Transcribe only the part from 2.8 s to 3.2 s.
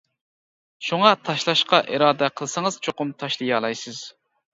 چوقۇم